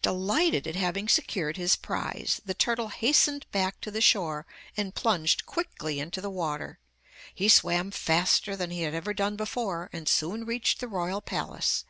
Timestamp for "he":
7.34-7.50, 8.70-8.80